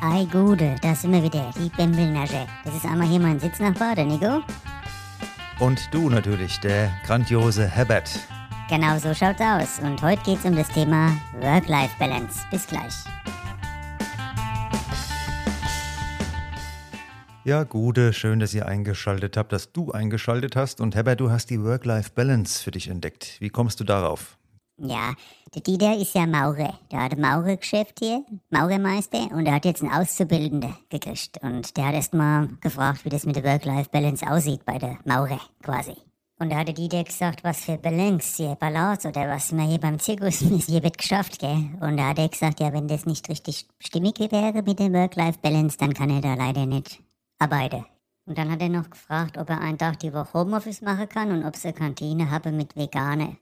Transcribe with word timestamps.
Ei 0.00 0.28
Gude, 0.30 0.76
da 0.80 0.94
sind 0.94 1.10
wir 1.10 1.24
wieder, 1.24 1.50
die 1.56 1.70
Bembelnasche. 1.70 2.46
Das 2.64 2.72
ist 2.72 2.84
einmal 2.84 3.08
hier 3.08 3.18
mein 3.18 3.40
Sitznachbar, 3.40 3.96
der 3.96 4.04
Nico. 4.04 4.42
Und 5.58 5.92
du 5.92 6.08
natürlich, 6.08 6.60
der 6.60 6.92
grandiose 7.04 7.66
Herbert. 7.66 8.08
Genau 8.68 8.96
so 8.98 9.12
schaut's 9.12 9.40
aus. 9.40 9.80
Und 9.80 10.00
heute 10.00 10.22
geht's 10.22 10.44
um 10.44 10.54
das 10.54 10.68
Thema 10.68 11.16
Work-Life-Balance. 11.40 12.44
Bis 12.48 12.68
gleich. 12.68 12.94
Ja, 17.42 17.64
Gude, 17.64 18.12
schön, 18.12 18.38
dass 18.38 18.54
ihr 18.54 18.66
eingeschaltet 18.66 19.36
habt, 19.36 19.52
dass 19.52 19.72
du 19.72 19.90
eingeschaltet 19.90 20.54
hast. 20.54 20.80
Und 20.80 20.94
Herbert, 20.94 21.18
du 21.18 21.32
hast 21.32 21.50
die 21.50 21.60
Work-Life-Balance 21.60 22.62
für 22.62 22.70
dich 22.70 22.86
entdeckt. 22.86 23.36
Wie 23.40 23.48
kommst 23.48 23.80
du 23.80 23.84
darauf? 23.84 24.37
Ja, 24.80 25.14
der 25.54 25.62
Dieter 25.62 25.96
ist 25.96 26.14
ja 26.14 26.24
Maurer. 26.24 26.78
Der 26.92 27.02
hat 27.02 27.12
ein 27.12 27.20
Maurergeschäft 27.20 27.98
hier, 27.98 28.24
Maurermeister, 28.50 29.28
und 29.32 29.46
er 29.46 29.54
hat 29.54 29.64
jetzt 29.64 29.82
einen 29.82 29.92
Auszubildenden 29.92 30.74
gekriegt. 30.88 31.42
Und 31.42 31.76
der 31.76 31.86
hat 31.86 31.94
erst 31.94 32.14
mal 32.14 32.48
gefragt, 32.60 33.04
wie 33.04 33.08
das 33.08 33.26
mit 33.26 33.34
der 33.34 33.44
Work-Life-Balance 33.44 34.30
aussieht 34.30 34.64
bei 34.64 34.78
der 34.78 34.98
Maurer 35.04 35.40
quasi. 35.62 35.96
Und 36.38 36.50
da 36.50 36.58
hat 36.58 36.68
der 36.68 36.74
Dieter 36.74 37.02
gesagt, 37.02 37.42
was 37.42 37.64
für 37.64 37.76
Balance, 37.76 38.36
hier 38.36 38.54
Balance 38.54 39.08
oder 39.08 39.28
was 39.28 39.50
man 39.50 39.66
hier 39.66 39.80
beim 39.80 39.98
Zirkus 39.98 40.38
hier 40.66 40.82
wird 40.84 40.96
geschafft, 40.96 41.40
gell? 41.40 41.70
Und 41.80 41.96
da 41.96 42.10
hat 42.10 42.20
er 42.20 42.28
gesagt, 42.28 42.60
ja, 42.60 42.72
wenn 42.72 42.86
das 42.86 43.04
nicht 43.04 43.28
richtig 43.28 43.66
stimmig 43.80 44.20
wäre 44.20 44.62
mit 44.62 44.78
der 44.78 44.92
Work-Life-Balance, 44.92 45.76
dann 45.78 45.94
kann 45.94 46.10
er 46.10 46.20
da 46.20 46.34
leider 46.34 46.66
nicht 46.66 47.00
arbeiten. 47.40 47.84
Und 48.26 48.38
dann 48.38 48.52
hat 48.52 48.60
er 48.60 48.68
noch 48.68 48.88
gefragt, 48.88 49.38
ob 49.38 49.50
er 49.50 49.60
einen 49.60 49.78
Tag 49.78 49.98
die 49.98 50.12
Woche 50.12 50.34
Homeoffice 50.34 50.82
machen 50.82 51.08
kann 51.08 51.32
und 51.32 51.44
ob 51.44 51.56
sie 51.56 51.68
eine 51.68 51.76
Kantine 51.76 52.30
habe 52.30 52.52
mit 52.52 52.76
Veganer. 52.76 53.36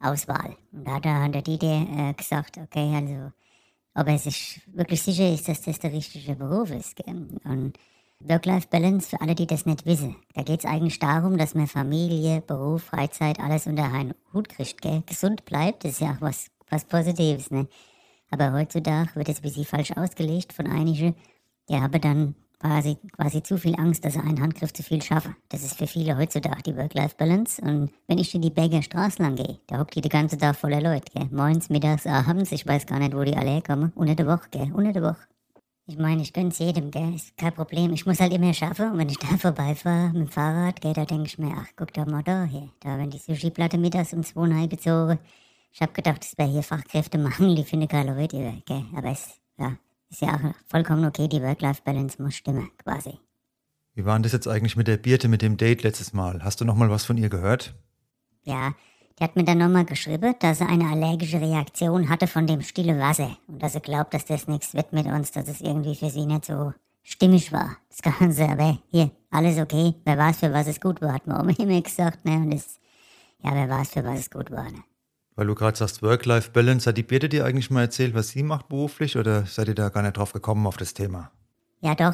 Auswahl. 0.00 0.56
Und 0.72 0.86
da 0.86 0.94
hat 0.94 1.04
der 1.34 1.42
Dieter 1.42 1.66
äh, 1.66 2.12
gesagt, 2.14 2.58
okay, 2.58 2.94
also, 2.94 3.32
ob 3.94 4.08
er 4.08 4.18
sich 4.18 4.60
wirklich 4.72 5.02
sicher 5.02 5.32
ist, 5.32 5.48
dass 5.48 5.62
das 5.62 5.78
der 5.78 5.92
richtige 5.92 6.34
Beruf 6.34 6.70
ist. 6.70 6.96
Gell? 6.96 7.28
Und 7.44 7.78
Work-Life-Balance, 8.20 9.08
für 9.10 9.20
alle, 9.20 9.34
die 9.34 9.46
das 9.46 9.66
nicht 9.66 9.86
wissen, 9.86 10.16
da 10.34 10.42
geht 10.42 10.60
es 10.60 10.66
eigentlich 10.66 10.98
darum, 10.98 11.38
dass 11.38 11.54
man 11.54 11.66
Familie, 11.66 12.42
Beruf, 12.42 12.84
Freizeit, 12.84 13.40
alles 13.40 13.66
unter 13.66 13.84
einen 13.84 14.14
Hut 14.32 14.48
kriegt, 14.48 14.82
gell? 14.82 15.02
gesund 15.06 15.44
bleibt, 15.44 15.84
das 15.84 15.92
ist 15.92 16.00
ja 16.00 16.12
auch 16.12 16.20
was, 16.20 16.46
was 16.68 16.84
Positives. 16.84 17.50
Ne? 17.50 17.66
Aber 18.30 18.52
heutzutage 18.52 19.14
wird 19.16 19.28
es 19.28 19.38
ein 19.38 19.42
bisschen 19.42 19.64
falsch 19.64 19.92
ausgelegt 19.92 20.52
von 20.52 20.66
einigen, 20.66 21.14
die 21.68 21.76
haben 21.76 22.00
dann 22.00 22.34
quasi, 22.60 22.98
quasi 23.16 23.42
zu 23.42 23.58
viel 23.58 23.74
Angst, 23.76 24.04
dass 24.04 24.16
er 24.16 24.22
einen 24.22 24.40
Handgriff 24.40 24.72
zu 24.72 24.82
viel 24.82 25.02
schaffe. 25.02 25.34
Das 25.48 25.64
ist 25.64 25.76
für 25.76 25.86
viele 25.86 26.16
heutzutage 26.16 26.62
die 26.62 26.76
Work-Life-Balance. 26.76 27.62
Und 27.62 27.90
wenn 28.06 28.18
ich 28.18 28.34
in 28.34 28.42
die 28.42 28.50
Berger 28.50 28.82
Straße 28.82 29.22
lang 29.22 29.36
gehe, 29.36 29.58
da 29.66 29.78
hockt 29.78 29.96
die 29.96 30.00
den 30.00 30.10
ganzen 30.10 30.38
Tag 30.38 30.56
voller 30.56 30.80
Leute, 30.80 31.10
gell? 31.12 31.28
Morgens, 31.32 31.70
mittags, 31.70 32.06
abends, 32.06 32.52
ich 32.52 32.66
weiß 32.66 32.86
gar 32.86 32.98
nicht, 32.98 33.16
wo 33.16 33.24
die 33.24 33.36
alle 33.36 33.50
herkommen. 33.50 33.92
Unter 33.94 34.14
der 34.14 34.26
Woche, 34.26 34.48
gell? 34.50 34.70
Unter 34.72 34.92
der 34.92 35.02
Woche. 35.02 35.26
Ich 35.86 35.98
meine, 35.98 36.22
ich 36.22 36.32
gönn's 36.32 36.58
jedem, 36.58 36.90
gell? 36.90 37.14
Ist 37.14 37.36
kein 37.36 37.52
Problem. 37.52 37.92
Ich 37.92 38.06
muss 38.06 38.20
halt 38.20 38.32
immer 38.32 38.54
schaffen. 38.54 38.92
Und 38.92 38.98
wenn 38.98 39.08
ich 39.08 39.18
da 39.18 39.36
vorbeifahre 39.38 40.08
mit 40.08 40.16
dem 40.16 40.28
Fahrrad, 40.28 40.80
gell, 40.80 40.92
da 40.92 41.04
denke 41.04 41.26
ich 41.26 41.38
mir, 41.38 41.52
ach, 41.56 41.68
guck 41.76 41.92
doch 41.94 42.06
mal 42.06 42.22
da 42.22 42.44
hier. 42.44 42.68
Da 42.80 42.98
werden 42.98 43.10
die 43.10 43.18
Sushi-Platte 43.18 43.78
mittags 43.78 44.12
um 44.12 44.22
zwei 44.22 44.66
gezogen. 44.66 45.18
Ich 45.72 45.80
hab 45.80 45.94
gedacht, 45.94 46.22
das 46.22 46.36
wäre 46.36 46.50
hier 46.50 46.62
Fachkräftemangel, 46.62 47.54
die 47.54 47.64
finde 47.64 47.86
keine 47.86 48.14
Leute, 48.14 48.62
gell? 48.66 48.84
Aber 48.94 49.10
es, 49.10 49.40
ja, 49.56 49.76
ist 50.10 50.22
ja 50.22 50.34
auch 50.34 50.54
vollkommen 50.68 51.04
okay, 51.04 51.28
die 51.28 51.42
Work-Life-Balance 51.42 52.22
muss 52.22 52.34
stimmen, 52.34 52.70
quasi. 52.84 53.18
Wie 53.94 54.04
war 54.04 54.14
denn 54.14 54.22
das 54.22 54.32
jetzt 54.32 54.48
eigentlich 54.48 54.76
mit 54.76 54.88
der 54.88 54.96
Birte, 54.96 55.28
mit 55.28 55.42
dem 55.42 55.56
Date 55.56 55.82
letztes 55.82 56.12
Mal? 56.12 56.42
Hast 56.42 56.60
du 56.60 56.64
noch 56.64 56.76
mal 56.76 56.90
was 56.90 57.04
von 57.04 57.16
ihr 57.16 57.28
gehört? 57.28 57.74
Ja, 58.42 58.74
die 59.18 59.24
hat 59.24 59.36
mir 59.36 59.44
dann 59.44 59.58
nochmal 59.58 59.84
geschrieben, 59.84 60.34
dass 60.40 60.58
sie 60.58 60.66
eine 60.66 60.86
allergische 60.86 61.40
Reaktion 61.40 62.08
hatte 62.08 62.26
von 62.26 62.46
dem 62.46 62.62
stille 62.62 62.98
Wasser 62.98 63.36
und 63.46 63.62
dass 63.62 63.74
sie 63.74 63.80
glaubt, 63.80 64.14
dass 64.14 64.24
das 64.24 64.48
nichts 64.48 64.74
wird 64.74 64.92
mit 64.92 65.06
uns, 65.06 65.32
dass 65.32 65.48
es 65.48 65.60
irgendwie 65.60 65.94
für 65.94 66.10
sie 66.10 66.26
nicht 66.26 66.46
so 66.46 66.72
stimmig 67.02 67.52
war. 67.52 67.76
Das 67.88 68.02
Ganze, 68.02 68.48
aber 68.48 68.78
hier, 68.90 69.10
alles 69.30 69.58
okay. 69.58 69.94
Wer 70.04 70.16
weiß, 70.18 70.38
für 70.38 70.52
was 70.52 70.66
es 70.66 70.80
gut 70.80 71.00
war, 71.02 71.12
hat 71.12 71.26
man 71.26 71.48
immer 71.50 71.80
gesagt, 71.82 72.24
ne? 72.24 72.36
Und 72.36 72.52
das, 72.52 72.80
ja, 73.42 73.54
wer 73.54 73.68
weiß, 73.68 73.90
für 73.90 74.04
was 74.04 74.20
es 74.20 74.30
gut 74.30 74.50
war, 74.50 74.64
ne? 74.64 74.82
Weil 75.40 75.46
du 75.46 75.54
gerade 75.54 75.74
sagst, 75.74 76.02
Work-Life-Balance, 76.02 76.86
hat 76.86 76.98
die 76.98 77.02
Birte 77.02 77.30
dir 77.30 77.46
eigentlich 77.46 77.70
mal 77.70 77.80
erzählt, 77.80 78.12
was 78.12 78.28
sie 78.28 78.42
macht 78.42 78.68
beruflich 78.68 79.16
oder 79.16 79.46
seid 79.46 79.68
ihr 79.68 79.74
da 79.74 79.88
gar 79.88 80.02
nicht 80.02 80.18
drauf 80.18 80.34
gekommen 80.34 80.66
auf 80.66 80.76
das 80.76 80.92
Thema? 80.92 81.30
Ja, 81.80 81.94
doch. 81.94 82.12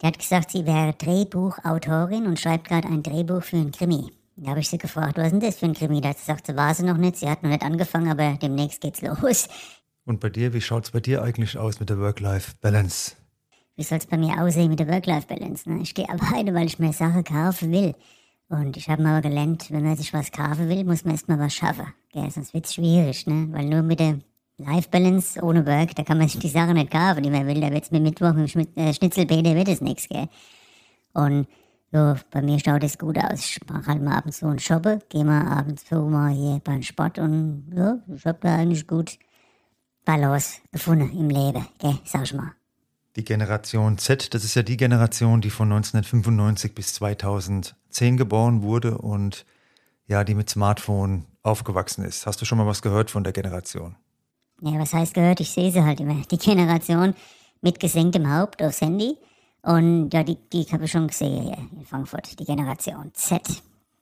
Die 0.00 0.06
hat 0.06 0.18
gesagt, 0.18 0.50
sie 0.50 0.64
wäre 0.64 0.94
Drehbuchautorin 0.94 2.24
und 2.24 2.40
schreibt 2.40 2.68
gerade 2.68 2.88
ein 2.88 3.02
Drehbuch 3.02 3.42
für 3.42 3.58
ein 3.58 3.70
Krimi. 3.70 4.10
Da 4.36 4.52
habe 4.52 4.60
ich 4.60 4.70
sie 4.70 4.78
gefragt, 4.78 5.18
was 5.18 5.26
ist 5.26 5.32
denn 5.32 5.40
das 5.40 5.58
für 5.58 5.66
ein 5.66 5.74
Krimi? 5.74 6.00
Da 6.00 6.14
sagt 6.14 6.46
sie, 6.46 6.56
war 6.56 6.74
sie 6.74 6.84
noch 6.84 6.96
nicht, 6.96 7.16
sie 7.16 7.28
hat 7.28 7.42
noch 7.42 7.50
nicht 7.50 7.62
angefangen, 7.62 8.10
aber 8.10 8.38
demnächst 8.40 8.80
geht's 8.80 9.02
los. 9.02 9.46
Und 10.06 10.20
bei 10.20 10.30
dir, 10.30 10.54
wie 10.54 10.62
schaut's 10.62 10.90
bei 10.90 11.00
dir 11.00 11.22
eigentlich 11.22 11.58
aus 11.58 11.80
mit 11.80 11.90
der 11.90 11.98
Work-Life-Balance? 11.98 13.12
Wie 13.76 13.82
soll's 13.82 14.06
bei 14.06 14.16
mir 14.16 14.40
aussehen 14.40 14.70
mit 14.70 14.80
der 14.80 14.88
Work-Life-Balance? 14.88 15.70
Ne? 15.70 15.82
Ich 15.82 15.94
gehe 15.94 16.08
arbeiten, 16.08 16.54
weil 16.54 16.64
ich 16.64 16.78
mir 16.78 16.94
Sachen 16.94 17.24
kaufen 17.24 17.70
will. 17.70 17.94
Und 18.48 18.76
ich 18.76 18.88
habe 18.88 19.02
mal 19.02 19.20
gelernt, 19.22 19.70
wenn 19.70 19.84
man 19.84 19.96
sich 19.96 20.12
was 20.12 20.30
kaufen 20.30 20.68
will, 20.68 20.84
muss 20.84 21.04
man 21.04 21.14
erstmal 21.14 21.38
was 21.38 21.54
schaffen. 21.54 21.86
Gell? 22.12 22.30
Sonst 22.30 22.54
wird's 22.54 22.74
schwierig, 22.74 23.26
ne? 23.26 23.48
Weil 23.50 23.66
nur 23.66 23.82
mit 23.82 24.00
der 24.00 24.18
Life 24.58 24.88
Balance 24.90 25.42
ohne 25.42 25.66
Work, 25.66 25.96
da 25.96 26.04
kann 26.04 26.18
man 26.18 26.28
sich 26.28 26.40
die 26.40 26.48
Sachen 26.48 26.74
nicht 26.74 26.90
kaufen, 26.90 27.22
die 27.22 27.30
man 27.30 27.46
will. 27.46 27.60
Da 27.60 27.70
wird's 27.70 27.90
mit 27.90 28.02
Mittwoch 28.02 28.32
mit 28.34 28.54
dem 28.54 28.66
äh, 28.76 28.92
Schnitzelbeete 28.92 29.54
wird 29.54 29.68
es 29.68 29.80
nichts, 29.80 30.08
gell? 30.08 30.28
Und 31.12 31.48
so, 31.90 32.14
bei 32.30 32.42
mir 32.42 32.58
schaut 32.58 32.82
es 32.84 32.98
gut 32.98 33.16
aus. 33.18 33.44
Ich 33.44 33.60
mache 33.68 33.86
halt 33.86 34.02
mal 34.02 34.16
ab 34.16 34.26
und 34.26 34.32
zu 34.32 34.46
einen 34.46 34.58
Shoppe, 34.58 34.98
gehe 35.08 35.24
mal 35.24 35.46
ab 35.46 35.66
und 35.68 35.80
zu 35.80 35.96
mal 36.02 36.32
hier 36.32 36.60
beim 36.62 36.82
Sport 36.82 37.18
und 37.18 37.72
ja, 37.74 37.98
ich 38.14 38.26
habe 38.26 38.38
da 38.40 38.56
eigentlich 38.56 38.86
gut 38.86 39.18
Balance 40.04 40.60
gefunden 40.70 41.10
im 41.16 41.30
Leben, 41.30 41.66
gell? 41.78 41.98
Sag 42.04 42.24
ich 42.24 42.34
mal. 42.34 42.52
Die 43.16 43.24
Generation 43.24 43.96
Z, 43.98 44.34
das 44.34 44.44
ist 44.44 44.56
ja 44.56 44.62
die 44.62 44.76
Generation, 44.76 45.40
die 45.40 45.50
von 45.50 45.70
1995 45.70 46.74
bis 46.74 46.94
2010 46.94 48.16
geboren 48.16 48.62
wurde 48.62 48.98
und 48.98 49.46
ja, 50.06 50.24
die 50.24 50.34
mit 50.34 50.50
Smartphone 50.50 51.24
aufgewachsen 51.42 52.04
ist. 52.04 52.26
Hast 52.26 52.40
du 52.40 52.44
schon 52.44 52.58
mal 52.58 52.66
was 52.66 52.82
gehört 52.82 53.10
von 53.10 53.22
der 53.22 53.32
Generation? 53.32 53.96
Ja, 54.60 54.78
was 54.78 54.92
heißt 54.92 55.14
gehört? 55.14 55.40
Ich 55.40 55.50
sehe 55.50 55.70
sie 55.70 55.82
halt 55.82 56.00
immer. 56.00 56.22
Die 56.30 56.38
Generation 56.38 57.14
mit 57.60 57.78
gesenktem 57.78 58.32
Haupt 58.32 58.62
aufs 58.62 58.80
Handy. 58.80 59.16
Und 59.62 60.10
ja, 60.12 60.24
die, 60.24 60.36
die 60.52 60.64
habe 60.72 60.84
ich 60.84 60.90
schon 60.90 61.06
gesehen 61.06 61.42
hier 61.42 61.58
in 61.78 61.86
Frankfurt. 61.86 62.38
Die 62.38 62.44
Generation 62.44 63.10
Z. 63.14 63.42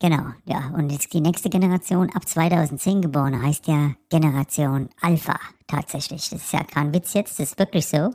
Genau, 0.00 0.32
ja. 0.46 0.72
Und 0.74 0.90
jetzt 0.90 1.12
die 1.12 1.20
nächste 1.20 1.48
Generation, 1.48 2.10
ab 2.14 2.26
2010 2.26 3.02
geboren, 3.02 3.40
heißt 3.40 3.68
ja 3.68 3.92
Generation 4.08 4.88
Alpha 5.00 5.38
tatsächlich. 5.68 6.30
Das 6.30 6.42
ist 6.42 6.52
ja 6.52 6.64
kein 6.64 6.92
Witz 6.92 7.12
jetzt, 7.14 7.38
das 7.38 7.52
ist 7.52 7.58
wirklich 7.58 7.86
so. 7.86 8.10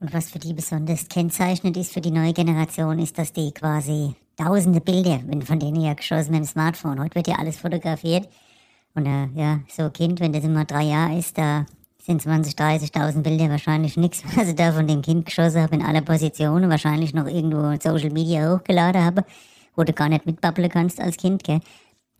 Und 0.00 0.12
was 0.12 0.30
für 0.30 0.38
die 0.38 0.52
besonders 0.52 1.08
kennzeichnend 1.08 1.76
ist 1.76 1.92
für 1.92 2.00
die 2.00 2.10
neue 2.10 2.32
Generation, 2.32 2.98
ist, 2.98 3.18
dass 3.18 3.32
die 3.32 3.52
quasi 3.52 4.14
tausende 4.36 4.80
Bilder, 4.80 5.20
von 5.44 5.58
denen 5.58 5.80
ja 5.80 5.94
geschossen 5.94 6.32
mit 6.32 6.40
dem 6.40 6.46
Smartphone. 6.46 7.00
Heute 7.00 7.14
wird 7.14 7.28
ja 7.28 7.36
alles 7.36 7.58
fotografiert. 7.58 8.28
Und 8.94 9.06
äh, 9.06 9.26
ja, 9.34 9.60
so 9.68 9.84
ein 9.84 9.92
Kind, 9.92 10.20
wenn 10.20 10.32
das 10.32 10.44
immer 10.44 10.64
drei 10.64 10.84
Jahre 10.84 11.18
ist, 11.18 11.38
da 11.38 11.66
sind 11.98 12.20
20, 12.22 12.54
30.000 12.54 13.22
Bilder 13.22 13.48
wahrscheinlich 13.48 13.96
nichts, 13.96 14.22
was 14.36 14.48
ich 14.48 14.54
da 14.54 14.72
von 14.72 14.86
dem 14.86 15.02
Kind 15.02 15.26
geschossen 15.26 15.62
habe 15.62 15.74
in 15.74 15.82
aller 15.82 16.02
Positionen. 16.02 16.70
Wahrscheinlich 16.70 17.14
noch 17.14 17.26
irgendwo 17.26 17.74
Social 17.80 18.10
Media 18.10 18.52
hochgeladen 18.52 19.02
habe, 19.02 19.24
wo 19.74 19.84
du 19.84 19.92
gar 19.92 20.08
nicht 20.08 20.26
mitbabbeln 20.26 20.68
kannst 20.68 21.00
als 21.00 21.16
Kind, 21.16 21.44
gell? 21.44 21.60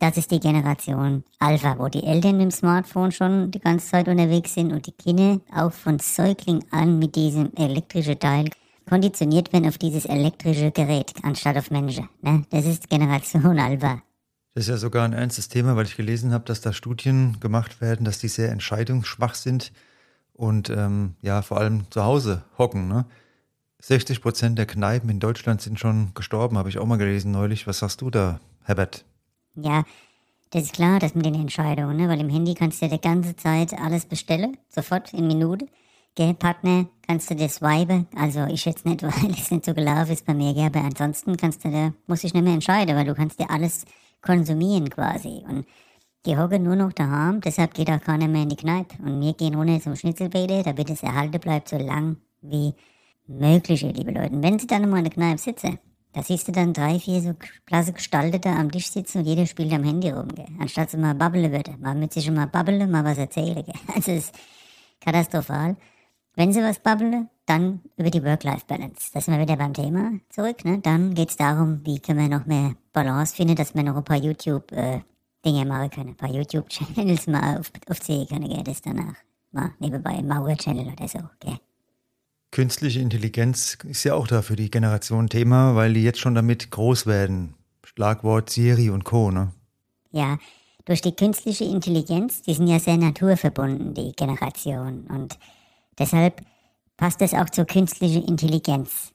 Das 0.04 0.19
ist 0.19 0.31
die 0.31 0.38
Generation 0.38 1.25
Alpha, 1.38 1.78
wo 1.78 1.88
die 1.88 2.04
Eltern 2.04 2.32
mit 2.32 2.42
dem 2.42 2.50
Smartphone 2.50 3.10
schon 3.10 3.50
die 3.50 3.59
ganze 3.59 3.87
Zeit 3.87 4.06
unterwegs 4.06 4.53
sind 4.53 4.70
und 4.70 4.87
die 4.87 4.92
Kinder 4.92 5.41
auch 5.50 5.72
von 5.72 5.98
Säugling 5.98 6.62
an 6.70 6.98
mit 6.98 7.16
diesem 7.16 7.50
elektrischen 7.56 8.19
Teil 8.19 8.50
konditioniert 8.87 9.50
werden 9.54 9.66
auf 9.66 9.78
dieses 9.78 10.04
elektrische 10.04 10.70
Gerät 10.72 11.14
anstatt 11.22 11.56
auf 11.56 11.70
Menschen. 11.70 12.10
Ne? 12.20 12.44
Das 12.50 12.66
ist 12.66 12.91
Generation 12.91 13.59
Alpha. 13.59 14.03
Das 14.53 14.64
ist 14.64 14.69
ja 14.69 14.76
sogar 14.76 15.06
ein 15.06 15.14
ernstes 15.14 15.48
Thema, 15.48 15.75
weil 15.75 15.87
ich 15.87 15.97
gelesen 15.97 16.34
habe, 16.34 16.44
dass 16.44 16.60
da 16.60 16.75
Studien 16.75 17.41
gemacht 17.41 17.81
werden, 17.81 18.04
dass 18.04 18.19
die 18.19 18.28
sehr 18.28 18.53
entscheidungsschwach 18.53 19.34
sind 19.34 19.72
und 20.34 20.69
ähm, 20.69 21.14
ja, 21.22 21.41
vor 21.41 21.56
allem 21.56 21.91
zu 21.91 22.05
Hause 22.05 22.44
hocken. 22.58 22.88
Ne? 22.88 23.06
60 23.81 24.20
Prozent 24.20 24.58
der 24.58 24.67
Kneipen 24.67 25.08
in 25.08 25.19
Deutschland 25.19 25.62
sind 25.62 25.81
schon 25.81 26.12
gestorben, 26.12 26.58
habe 26.58 26.69
ich 26.69 26.79
auch 26.79 26.87
mal 26.87 26.99
gelesen 26.99 27.32
neulich. 27.32 27.67
Was 27.67 27.79
sagst 27.79 28.02
du 28.02 28.11
da, 28.11 28.38
Herbert? 28.64 29.06
Ja, 29.56 29.85
das 30.51 30.65
ist 30.65 30.75
klar, 30.75 31.01
das 31.01 31.15
mit 31.15 31.27
den 31.27 31.35
Entscheidungen, 31.35 31.97
ne? 31.97 32.09
weil 32.09 32.21
im 32.21 32.29
Handy 32.29 32.55
kannst 32.55 32.81
du 32.81 32.87
ja 32.87 32.93
die 32.93 33.01
ganze 33.01 33.35
Zeit 33.37 33.73
alles 33.75 34.06
bestellen, 34.06 34.56
sofort 34.69 35.12
in 35.12 35.27
Minute. 35.27 35.67
Gell, 36.17 36.35
Partner, 36.35 36.87
kannst 37.06 37.29
du 37.29 37.35
dir 37.35 37.49
swipen, 37.49 38.06
also 38.15 38.45
ich 38.45 38.65
jetzt 38.65 38.87
nicht, 38.87 39.03
weil 39.03 39.31
es 39.33 39.51
nicht 39.51 39.65
so 39.65 39.75
gelaufen 39.75 40.12
ist 40.12 40.25
bei 40.25 40.35
mir, 40.35 40.55
gell, 40.55 40.67
aber 40.67 40.81
ansonsten 40.81 41.37
kannst 41.37 41.65
du 41.65 41.71
da, 41.71 41.93
muss 42.06 42.23
ich 42.23 42.35
nicht 42.35 42.45
mehr 42.45 42.55
entscheiden, 42.55 42.95
weil 42.95 43.05
du 43.05 43.15
kannst 43.15 43.41
dir 43.41 43.51
alles 43.51 43.85
konsumieren 44.23 44.91
quasi 44.91 45.43
und 45.49 45.67
die 46.25 46.37
hocken 46.37 46.62
nur 46.62 46.77
noch 46.77 46.93
daheim, 46.93 47.41
deshalb 47.41 47.75
geht 47.75 47.91
auch 47.91 48.01
keiner 48.01 48.29
mehr 48.29 48.45
in 48.45 48.49
die 48.49 48.56
Kneipe 48.56 48.95
und 49.03 49.21
wir 49.21 49.35
gehen 49.35 49.56
runter 49.56 49.81
zum 49.81 49.97
Schnitzelbäder, 49.97 50.62
damit 50.62 50.89
es 50.89 51.03
erhalten 51.03 51.41
bleibt 51.41 51.69
so 51.69 51.79
lang 51.79 52.17
wie 52.43 52.75
möglich, 53.27 53.83
ihr 53.83 53.93
liebe 53.93 54.12
Leute. 54.12 54.41
Wenn 54.41 54.59
sie 54.59 54.67
dann 54.67 54.89
mal 54.89 54.99
in 54.99 55.05
der 55.05 55.12
Kneipe 55.12 55.39
sitzen, 55.39 55.79
da 56.14 56.22
siehst 56.22 56.46
du 56.46 56.52
dann 56.52 56.72
drei, 56.72 57.00
vier 57.00 57.20
so 57.20 57.34
klasse 57.66 57.93
Gestaltete 57.93 58.49
am 58.49 58.70
Tisch 58.70 58.88
sitzen 58.88 59.19
und 59.19 59.25
jeder 59.26 59.46
spielt 59.46 59.72
am 59.72 59.82
Handy 59.82 60.11
rum, 60.11 60.28
gell? 60.28 60.46
Anstatt 60.61 60.90
sie 60.90 60.96
mal 60.96 61.14
babbeln 61.14 61.50
würde. 61.50 61.76
Mal 61.78 61.96
mit 61.96 62.12
sich 62.12 62.31
mal 62.31 62.46
babbeln, 62.46 62.88
mal 62.88 63.05
was 63.05 63.19
erzählen, 63.19 63.64
gell? 63.64 63.75
Also 63.94 64.12
es 64.12 64.26
ist 64.26 64.34
katastrophal. 65.00 65.76
wenn 66.37 66.52
sie 66.52 66.62
was 66.62 66.78
babbeln, 66.78 67.28
dann 67.46 67.81
über 67.96 68.11
die 68.11 68.22
Work-Life-Balance. 68.22 69.11
Da 69.12 69.20
sind 69.20 69.34
wir 69.34 69.40
wieder 69.40 69.56
beim 69.56 69.75
Thema 69.75 70.12
zurück. 70.31 70.64
Ne? 70.64 70.78
Dann 70.78 71.14
geht 71.14 71.31
es 71.31 71.37
darum, 71.37 71.84
wie 71.84 71.99
können 71.99 72.20
wir 72.20 72.38
noch 72.38 72.46
mehr 72.46 72.76
Balance 72.93 73.34
finden, 73.34 73.56
dass 73.56 73.75
wir 73.75 73.82
noch 73.82 73.96
ein 73.96 74.05
paar 74.05 74.17
YouTube-Dinge 74.17 75.02
äh, 75.44 75.64
machen 75.64 75.90
können, 75.90 76.08
ein 76.10 76.17
paar 76.17 76.31
YouTube-Channels 76.31 77.26
mal 77.26 77.58
auf, 77.58 77.72
aufziehen 77.88 78.28
können, 78.28 78.49
gell? 78.49 78.62
das 78.62 78.82
danach 78.82 79.17
mal 79.50 79.72
nebenbei 79.81 80.22
Mauer-Channel 80.22 80.93
oder 80.93 81.08
so. 81.08 81.19
Gell? 81.40 81.58
Künstliche 82.55 83.01
Intelligenz 83.01 83.77
ist 83.83 84.05
ja 84.05 84.15
auch 84.15 84.29
da 84.29 84.41
für 84.41 84.55
die 84.55 84.71
Generation 84.71 85.29
Thema, 85.29 85.75
weil 85.75 85.93
die 85.93 86.05
jetzt 86.05 86.21
schon 86.21 86.37
damit 86.37 86.71
groß 86.71 87.05
werden. 87.05 87.55
Schlagwort 87.83 88.49
Siri 88.49 88.91
und 88.91 89.03
Co. 89.03 89.33
Ne? 89.33 89.51
Ja, 90.12 90.39
durch 90.85 91.01
die 91.01 91.17
künstliche 91.17 91.65
Intelligenz, 91.65 92.43
die 92.43 92.55
sind 92.55 92.69
ja 92.69 92.79
sehr 92.79 92.97
naturverbunden, 92.97 93.93
die 93.95 94.12
Generation. 94.12 95.09
Und 95.09 95.37
deshalb 95.99 96.43
passt 96.97 97.21
es 97.23 97.35
auch 97.35 97.51
zur 97.51 97.65
künstlichen 97.65 98.23
Intelligenz. 98.23 99.12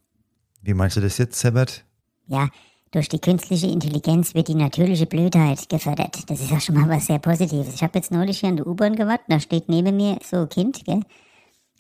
Wie 0.62 0.74
meinst 0.74 0.98
du 0.98 1.02
das 1.02 1.18
jetzt, 1.18 1.40
Sebert? 1.40 1.86
Ja, 2.28 2.50
durch 2.92 3.08
die 3.08 3.20
künstliche 3.20 3.68
Intelligenz 3.68 4.36
wird 4.36 4.50
die 4.50 4.56
natürliche 4.56 5.06
Blödheit 5.06 5.70
gefördert. 5.70 6.30
Das 6.30 6.42
ist 6.42 6.52
ja 6.52 6.60
schon 6.60 6.76
mal 6.76 6.90
was 6.90 7.06
sehr 7.06 7.20
Positives. 7.20 7.74
Ich 7.74 7.84
habe 7.84 8.00
jetzt 8.00 8.12
neulich 8.12 8.42
hier 8.42 8.50
an 8.50 8.58
der 8.58 8.68
U-Bahn 8.68 8.98
gewartet, 8.98 9.28
da 9.30 9.40
steht 9.40 9.70
neben 9.70 9.96
mir 9.96 10.20
so 10.30 10.42
ein 10.42 10.50
Kind, 10.50 10.84
gell? 10.84 11.04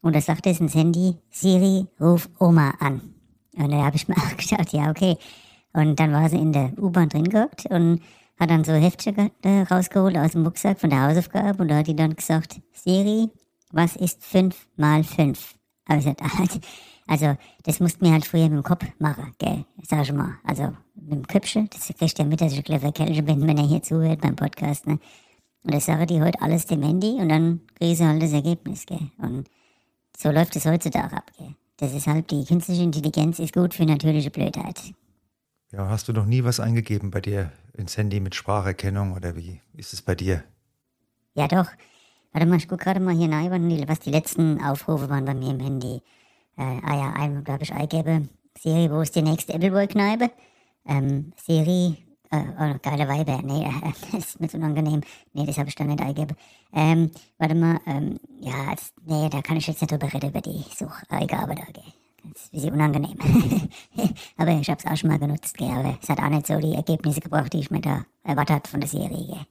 Und 0.01 0.15
da 0.15 0.21
sagt 0.21 0.47
es 0.47 0.59
ins 0.59 0.75
Handy, 0.75 1.15
Siri, 1.29 1.87
ruf 1.99 2.29
Oma 2.39 2.73
an. 2.79 3.01
Und 3.55 3.71
da 3.71 3.85
habe 3.85 3.95
ich 3.95 4.07
mir 4.07 4.15
auch 4.17 4.37
gedacht, 4.37 4.71
ja, 4.71 4.89
okay. 4.89 5.17
Und 5.73 5.99
dann 5.99 6.11
war 6.11 6.29
sie 6.29 6.37
in 6.37 6.53
der 6.53 6.71
U-Bahn 6.77 7.09
drin 7.09 7.29
gehockt 7.29 7.65
und 7.67 8.01
hat 8.39 8.49
dann 8.49 8.63
so 8.63 8.73
Heftchen 8.73 9.31
äh, 9.43 9.61
rausgeholt 9.69 10.17
aus 10.17 10.31
dem 10.31 10.45
Rucksack 10.45 10.79
von 10.79 10.89
der 10.89 11.07
Hausaufgabe 11.07 11.61
und 11.61 11.67
da 11.67 11.77
hat 11.77 11.87
die 11.87 11.95
dann 11.95 12.15
gesagt, 12.15 12.61
Siri, 12.71 13.29
was 13.71 13.95
ist 13.95 14.23
5 14.23 14.67
mal 14.77 15.03
5? 15.03 15.55
Also, 15.91 16.13
also 17.07 17.35
das 17.63 17.79
musst 17.79 17.99
mir 17.99 18.11
halt 18.11 18.23
früher 18.23 18.43
mit 18.43 18.51
dem 18.51 18.63
Kopf 18.63 18.85
machen, 18.99 19.33
gell, 19.39 19.65
sag 19.81 20.03
ich 20.03 20.13
mal. 20.13 20.35
Also 20.43 20.71
mit 20.93 21.13
dem 21.13 21.25
Köpfchen, 21.25 21.67
das 21.71 21.91
kriegt 21.97 22.19
ja 22.19 22.25
mit, 22.25 22.41
dass 22.41 22.51
ich 22.51 22.59
ein 22.59 22.63
clever 22.63 22.91
Kerl 22.91 23.19
bin, 23.23 23.47
wenn 23.47 23.57
er 23.57 23.65
hier 23.65 23.81
zuhört 23.81 24.21
beim 24.21 24.35
Podcast, 24.35 24.85
ne. 24.85 24.99
Und 25.63 25.73
das 25.73 25.87
sage 25.87 26.05
die 26.05 26.21
heute 26.21 26.39
alles 26.43 26.67
dem 26.67 26.83
Handy 26.83 27.13
und 27.13 27.29
dann 27.29 27.61
kriege 27.73 27.93
ich 27.93 27.99
halt 28.01 28.21
das 28.21 28.33
Ergebnis, 28.33 28.85
gell. 28.85 29.09
Und 29.17 29.49
so 30.21 30.31
läuft 30.31 30.55
es 30.55 30.65
heutzutage 30.65 31.15
ab, 31.15 31.31
gell. 31.37 31.55
Das 31.77 31.93
ist 31.93 32.07
halt, 32.07 32.29
die 32.29 32.43
künstliche 32.43 32.83
Intelligenz 32.83 33.39
ist 33.39 33.53
gut 33.53 33.73
für 33.73 33.85
natürliche 33.85 34.29
Blödheit. 34.29 34.93
Ja, 35.71 35.87
hast 35.87 36.09
du 36.09 36.13
noch 36.13 36.25
nie 36.25 36.43
was 36.43 36.59
eingegeben 36.59 37.09
bei 37.09 37.21
dir 37.21 37.53
ins 37.73 37.95
Handy 37.95 38.19
mit 38.19 38.35
Spracherkennung 38.35 39.13
oder 39.13 39.37
wie 39.37 39.61
ist 39.73 39.93
es 39.93 40.01
bei 40.01 40.13
dir? 40.15 40.43
Ja, 41.35 41.47
doch. 41.47 41.67
Warte 42.33 42.47
mal, 42.47 42.57
ich 42.57 42.67
gucke 42.67 42.83
gerade 42.83 42.99
mal 42.99 43.15
hier 43.15 43.31
rein, 43.31 43.87
was 43.87 43.99
die 44.01 44.11
letzten 44.11 44.61
Aufrufe 44.61 45.09
waren 45.09 45.23
bei 45.23 45.33
mir 45.33 45.51
im 45.51 45.59
Handy. 45.61 46.01
Äh, 46.57 46.81
ah 46.83 46.95
ja, 46.95 47.13
einmal, 47.13 47.43
glaube 47.43 47.63
ich, 47.63 47.73
eingebe. 47.73 48.27
Siri, 48.57 48.91
wo 48.91 48.99
ist 48.99 49.15
die 49.15 49.21
nächste 49.21 49.53
Appleboy-Kneipe? 49.53 50.31
Ähm, 50.85 51.31
Siri, 51.37 51.97
äh, 52.31 52.37
oh, 52.37 52.75
geile 52.81 53.07
Weiber. 53.07 53.41
Nee, 53.43 53.65
äh, 53.65 53.91
das 54.11 54.25
ist 54.25 54.39
mir 54.39 54.47
zu 54.47 54.57
unangenehm. 54.57 55.01
Nee, 55.33 55.45
das 55.45 55.57
habe 55.57 55.69
ich 55.69 55.75
da 55.75 55.83
nicht 55.83 56.01
eingegeben. 56.01 56.35
Ähm, 56.73 57.11
warte 57.37 57.55
mal, 57.55 57.79
ähm, 57.85 58.19
ja, 58.39 58.75
das, 58.75 58.93
nee, 59.05 59.29
da 59.29 59.41
kann 59.41 59.57
ich 59.57 59.67
jetzt 59.67 59.81
nicht 59.81 59.91
drüber 59.91 60.11
reden, 60.13 60.29
über 60.29 60.41
die 60.41 60.63
Sucheingabe 60.75 61.55
da, 61.55 61.65
gell. 61.65 61.83
Das 62.21 62.43
ist 62.43 62.47
ein 62.47 62.51
bisschen 62.51 62.73
unangenehm. 62.73 63.17
aber 64.37 64.51
ich 64.51 64.69
habe 64.69 64.79
es 64.83 64.91
auch 64.91 64.97
schon 64.97 65.09
mal 65.09 65.19
genutzt, 65.19 65.57
gell? 65.57 65.71
aber 65.71 65.97
es 66.01 66.09
hat 66.09 66.19
auch 66.19 66.29
nicht 66.29 66.47
so 66.47 66.59
die 66.59 66.73
Ergebnisse 66.73 67.21
gebracht, 67.21 67.53
die 67.53 67.59
ich 67.59 67.71
mir 67.71 67.81
da 67.81 68.03
erwartet 68.23 68.67
von 68.67 68.81
der 68.81 68.89
Serie. 68.89 69.25
Gell? 69.25 69.45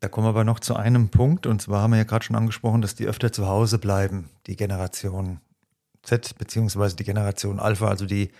Da 0.00 0.08
kommen 0.08 0.26
wir 0.26 0.30
aber 0.30 0.44
noch 0.44 0.60
zu 0.60 0.76
einem 0.76 1.10
Punkt, 1.10 1.46
und 1.46 1.60
zwar 1.62 1.82
haben 1.82 1.92
wir 1.92 1.98
ja 1.98 2.04
gerade 2.04 2.24
schon 2.24 2.36
angesprochen, 2.36 2.82
dass 2.82 2.94
die 2.94 3.06
öfter 3.06 3.32
zu 3.32 3.46
Hause 3.46 3.78
bleiben, 3.78 4.30
die 4.46 4.56
Generation 4.56 5.40
Z 6.02 6.36
beziehungsweise 6.38 6.96
die 6.96 7.04
Generation 7.04 7.58
Alpha, 7.58 7.88
also 7.88 8.06
die 8.06 8.30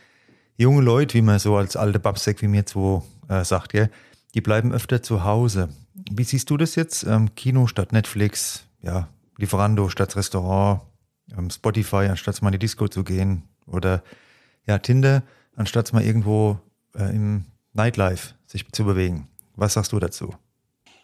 junge 0.56 0.82
Leute, 0.82 1.14
wie 1.14 1.22
man 1.22 1.38
so 1.38 1.56
als 1.56 1.76
alte 1.76 1.98
Babsack 1.98 2.42
wie 2.42 2.48
mir 2.48 2.66
zwei 2.66 3.02
äh, 3.28 3.44
sagt, 3.44 3.72
gell? 3.72 3.90
die 4.34 4.40
bleiben 4.40 4.72
öfter 4.72 5.02
zu 5.02 5.24
Hause. 5.24 5.70
Wie 6.10 6.24
siehst 6.24 6.50
du 6.50 6.56
das 6.56 6.74
jetzt? 6.74 7.04
Ähm, 7.04 7.34
Kino 7.34 7.66
statt 7.66 7.92
Netflix, 7.92 8.64
ja, 8.82 9.08
Lieferando 9.38 9.88
statt 9.88 10.14
Restaurant, 10.16 10.82
ähm, 11.36 11.50
Spotify 11.50 12.08
anstatt 12.08 12.40
mal 12.42 12.48
in 12.48 12.52
die 12.52 12.58
Disco 12.58 12.88
zu 12.88 13.04
gehen, 13.04 13.42
oder 13.66 14.02
ja, 14.66 14.78
Tinder, 14.78 15.22
anstatt 15.54 15.92
mal 15.92 16.02
irgendwo 16.02 16.58
äh, 16.94 17.14
im 17.14 17.46
Nightlife 17.72 18.34
sich 18.46 18.70
zu 18.72 18.84
bewegen. 18.84 19.28
Was 19.54 19.74
sagst 19.74 19.92
du 19.92 19.98
dazu? 19.98 20.34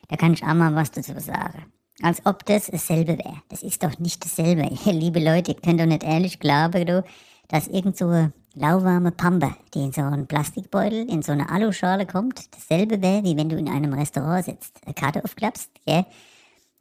Da 0.08 0.16
kann 0.16 0.34
ich 0.34 0.43
auch 0.43 0.54
mal 0.54 0.75
was 0.75 0.90
dazu 0.90 1.19
sagen. 1.19 1.64
Als 2.02 2.25
ob 2.26 2.44
das 2.46 2.66
dasselbe 2.66 3.19
wäre. 3.19 3.43
Das 3.49 3.62
ist 3.62 3.82
doch 3.82 3.99
nicht 3.99 4.25
dasselbe. 4.25 4.62
Liebe 4.90 5.20
Leute, 5.20 5.52
ihr 5.52 5.60
könnt 5.60 5.81
doch 5.81 5.87
nicht 5.87 6.02
ehrlich 6.02 6.40
glauben, 6.40 7.02
dass 7.49 7.69
irgend 7.69 7.96
so 7.96 8.31
lauwarme 8.54 9.12
Pampe, 9.12 9.54
die 9.75 9.81
in 9.81 9.93
so 9.93 10.02
einen 10.02 10.26
Plastikbeutel, 10.26 11.08
in 11.08 11.22
so 11.22 11.32
eine 11.32 11.49
Aluschale 11.50 12.06
kommt, 12.06 12.54
dasselbe 12.54 13.02
wäre, 13.02 13.25
wie 13.25 13.37
wenn 13.37 13.49
du 13.49 13.56
in 13.56 13.69
einem 13.69 13.93
Restaurant 13.93 14.44
sitzt, 14.44 14.81
eine 14.84 14.94
Karte 14.94 15.25
aufklappst, 15.25 15.70
gell? 15.87 16.04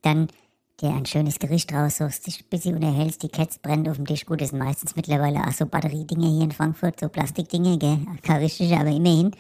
Dann 0.02 0.28
dir 0.82 0.90
ein 0.90 1.06
schönes 1.06 1.40
Gericht 1.40 1.72
raussuchst, 1.74 2.26
dich 2.26 2.42
ein 2.42 2.50
bisschen 2.50 2.76
unterhältst, 2.76 3.22
die 3.24 3.30
Cats 3.30 3.60
brennt 3.60 3.88
auf 3.88 3.98
dem 3.98 4.06
Tisch. 4.06 4.26
Gut, 4.26 4.42
das 4.42 4.50
sind 4.50 4.60
meistens 4.60 4.96
mittlerweile 4.96 5.40
auch 5.40 5.52
so 5.52 5.66
Batteriedinge 5.66 6.28
hier 6.28 6.44
in 6.44 6.52
Frankfurt, 6.52 7.00
so 7.00 7.10
Plastikdinge, 7.10 7.78
gell? 7.78 8.00
Richtige, 8.28 8.78
aber 8.80 8.90
immerhin. 8.90 9.32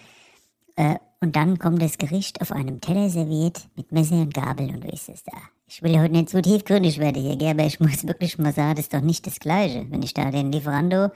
Äh, 0.75 0.95
und 1.19 1.35
dann 1.35 1.59
kommt 1.59 1.81
das 1.81 1.97
Gericht 1.97 2.41
auf 2.41 2.51
einem 2.51 2.81
Teller 2.81 3.09
serviert 3.09 3.67
mit 3.75 3.91
Messer 3.91 4.15
und 4.15 4.33
Gabel 4.33 4.69
und 4.69 4.83
du 4.83 4.87
isst 4.87 5.09
es 5.09 5.23
da. 5.23 5.37
Ich 5.67 5.83
will 5.83 5.99
heute 5.99 6.13
nicht 6.13 6.29
zu 6.29 6.41
tiefgründig 6.41 6.97
werden 6.97 7.21
hier, 7.21 7.37
gell? 7.37 7.51
aber 7.51 7.65
ich 7.65 7.79
muss 7.79 8.07
wirklich 8.07 8.37
mal 8.37 8.53
sagen, 8.53 8.75
das 8.75 8.85
ist 8.85 8.93
doch 8.93 9.01
nicht 9.01 9.25
das 9.27 9.39
Gleiche. 9.39 9.85
Wenn 9.89 10.01
ich 10.01 10.13
da 10.13 10.31
den 10.31 10.51
Lieferando, 10.51 11.09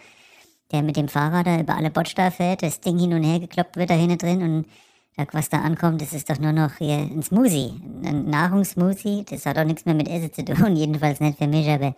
der 0.71 0.81
mit 0.81 0.97
dem 0.97 1.07
Fahrrad 1.07 1.47
da 1.47 1.59
über 1.59 1.75
alle 1.75 1.91
Bordsteine 1.91 2.31
fährt, 2.31 2.63
das 2.63 2.79
Ding 2.79 2.97
hin 2.97 3.13
und 3.13 3.23
her 3.23 3.39
gekloppt 3.39 3.77
wird 3.77 3.89
da 3.89 3.94
hinten 3.94 4.17
drin 4.17 4.41
und 4.41 4.65
was 5.31 5.50
da 5.50 5.62
ankommt, 5.62 6.01
das 6.01 6.13
ist 6.13 6.29
doch 6.29 6.39
nur 6.39 6.51
noch 6.51 6.75
hier 6.77 6.97
ein 6.97 7.23
Smoothie, 7.23 7.73
ein 8.03 8.29
Nahrungssmoothie. 8.29 9.23
Das 9.29 9.45
hat 9.45 9.57
auch 9.57 9.63
nichts 9.63 9.85
mehr 9.85 9.95
mit 9.95 10.09
Essen 10.09 10.33
zu 10.33 10.44
tun, 10.44 10.75
jedenfalls 10.75 11.21
nicht 11.21 11.38
für 11.38 11.47
mich, 11.47 11.69
aber 11.69 11.95